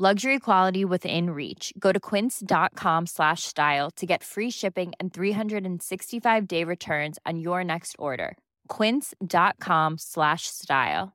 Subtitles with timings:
[0.00, 1.72] Luxury quality within reach.
[1.76, 7.64] Go to quince.com slash style to get free shipping and 365 day returns on your
[7.64, 8.36] next order.
[8.68, 11.14] Quince.com slash style.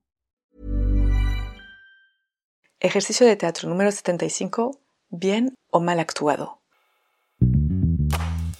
[2.81, 4.77] Ejercicio de teatro número 75.
[5.09, 6.59] Bien o mal actuado.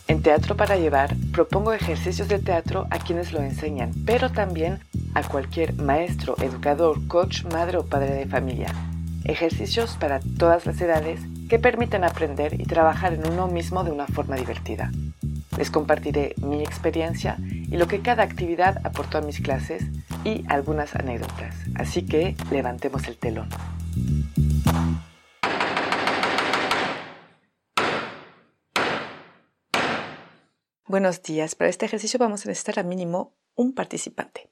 [0.08, 4.80] En Teatro para Llevar propongo ejercicios de teatro a quienes lo enseñan, pero también
[5.16, 8.74] a cualquier maestro, educador, coach, madre o padre de familia
[9.26, 14.08] ejercicios para todas las edades que permiten aprender y trabajar en uno mismo de una
[14.08, 14.92] forma divertida.
[15.58, 19.84] Les compartiré mi experiencia y lo que cada actividad aportó a mis clases
[20.24, 21.56] y algunas anécdotas.
[21.76, 23.50] Así que levantemos el telón.
[30.88, 31.56] Buenos días.
[31.56, 34.50] Para este ejercicio vamos a necesitar al mínimo un participante.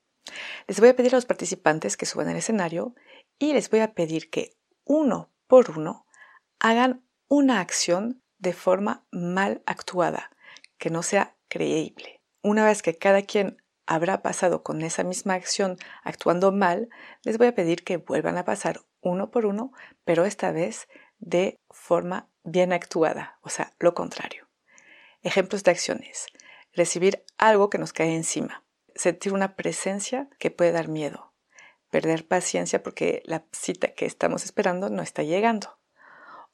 [0.67, 2.95] Les voy a pedir a los participantes que suban al escenario
[3.37, 4.53] y les voy a pedir que
[4.91, 6.05] uno por uno
[6.59, 10.31] hagan una acción de forma mal actuada,
[10.77, 12.21] que no sea creíble.
[12.41, 16.89] Una vez que cada quien habrá pasado con esa misma acción actuando mal,
[17.23, 19.71] les voy a pedir que vuelvan a pasar uno por uno,
[20.03, 20.89] pero esta vez
[21.19, 24.49] de forma bien actuada, o sea, lo contrario.
[25.21, 26.25] Ejemplos de acciones.
[26.73, 28.65] Recibir algo que nos cae encima.
[28.93, 31.30] Sentir una presencia que puede dar miedo
[31.91, 35.77] perder paciencia porque la cita que estamos esperando no está llegando.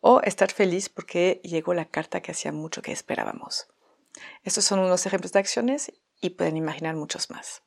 [0.02, 3.68] O estar feliz porque llegó la carta que hacía mucho que esperábamos.
[4.44, 7.62] Estos son unos ejemplos de acciones y pueden imaginar muchos más.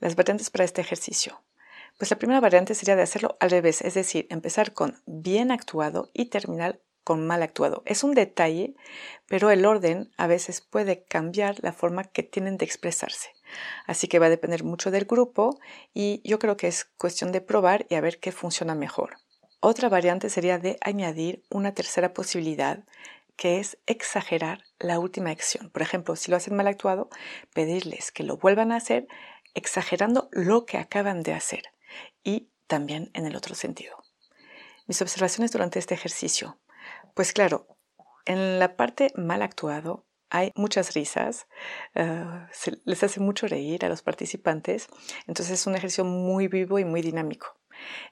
[0.00, 1.42] Las variantes para este ejercicio.
[1.96, 6.10] Pues la primera variante sería de hacerlo al revés, es decir, empezar con bien actuado
[6.12, 7.82] y terminar con mal actuado.
[7.86, 8.74] Es un detalle,
[9.26, 13.33] pero el orden a veces puede cambiar la forma que tienen de expresarse.
[13.86, 15.58] Así que va a depender mucho del grupo
[15.92, 19.16] y yo creo que es cuestión de probar y a ver qué funciona mejor.
[19.60, 22.84] Otra variante sería de añadir una tercera posibilidad
[23.36, 25.70] que es exagerar la última acción.
[25.70, 27.08] Por ejemplo, si lo hacen mal actuado,
[27.52, 29.08] pedirles que lo vuelvan a hacer
[29.54, 31.62] exagerando lo que acaban de hacer
[32.22, 33.96] y también en el otro sentido.
[34.86, 36.58] Mis observaciones durante este ejercicio.
[37.14, 37.66] Pues claro,
[38.26, 40.04] en la parte mal actuado
[40.34, 41.46] hay muchas risas,
[41.94, 42.24] eh,
[42.84, 44.88] les hace mucho reír a los participantes,
[45.28, 47.56] entonces es un ejercicio muy vivo y muy dinámico.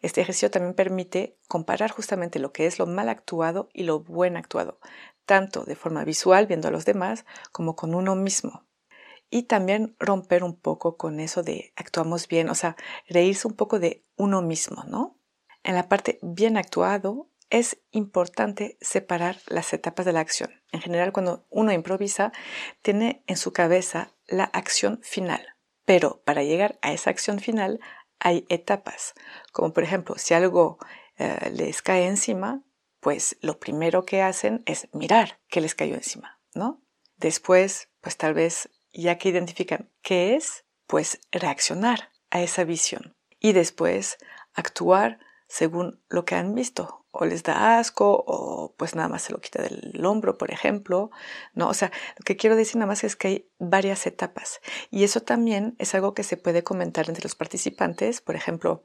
[0.03, 4.37] Este ejercicio también permite comparar justamente lo que es lo mal actuado y lo buen
[4.37, 4.78] actuado,
[5.27, 8.66] tanto de forma visual viendo a los demás como con uno mismo.
[9.28, 12.77] Y también romper un poco con eso de actuamos bien, o sea,
[13.09, 15.19] reírse un poco de uno mismo, ¿no?
[15.65, 20.62] En la parte bien actuado es importante separar las etapas de la acción.
[20.72, 22.32] En general, cuando uno improvisa,
[22.80, 25.54] tiene en su cabeza la acción final.
[25.84, 27.78] Pero para llegar a esa acción final
[28.18, 29.12] hay etapas.
[29.52, 30.78] Como por ejemplo, si algo
[31.18, 32.62] eh, les cae encima,
[33.00, 36.80] pues lo primero que hacen es mirar qué les cayó encima, ¿no?
[37.19, 43.14] Después, pues tal vez ya que identifican qué es, pues reaccionar a esa visión.
[43.38, 44.16] Y después
[44.54, 49.33] actuar según lo que han visto o les da asco o pues nada más se
[49.33, 51.11] lo quita del hombro, por ejemplo,
[51.55, 51.69] ¿no?
[51.69, 55.21] O sea, lo que quiero decir nada más es que hay varias etapas y eso
[55.21, 58.83] también es algo que se puede comentar entre los participantes, por ejemplo,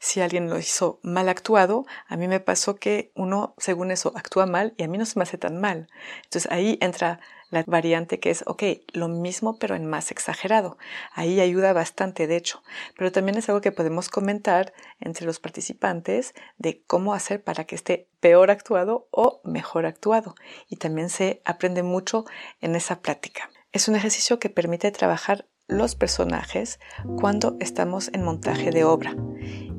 [0.00, 4.46] si alguien lo hizo mal actuado, a mí me pasó que uno según eso actúa
[4.46, 5.88] mal y a mí no se me hace tan mal.
[6.24, 7.20] Entonces ahí entra
[7.50, 8.62] la variante que es, ok,
[8.92, 10.78] lo mismo pero en más exagerado.
[11.12, 12.62] Ahí ayuda bastante, de hecho,
[12.96, 17.74] pero también es algo que podemos comentar entre los participantes de cómo hacer para que
[17.74, 20.34] esté peor actuado o mejor actuado.
[20.68, 22.24] Y también se aprende mucho
[22.60, 23.50] en esa plática.
[23.72, 26.78] Es un ejercicio que permite trabajar los personajes
[27.20, 29.16] cuando estamos en montaje de obra.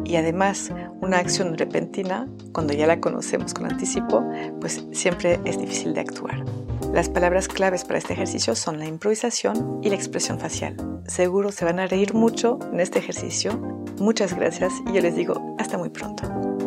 [0.04, 4.24] Y además, una acción repentina, cuando ya la conocemos con anticipo,
[4.60, 6.44] pues siempre es difícil de actuar.
[6.94, 10.76] Las palabras claves para este ejercicio son la improvisación y la expresión facial.
[11.08, 13.58] Seguro se van a reír mucho en este ejercicio.
[14.00, 16.67] Muchas gracias y yo les digo hasta muy pronto.